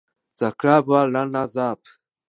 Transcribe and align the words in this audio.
The 0.39 0.51
club 0.53 0.87
were 0.87 1.11
runners-up 1.11 1.77
in 1.77 1.83
the 1.83 1.83
first 1.83 1.93
season. 1.93 1.99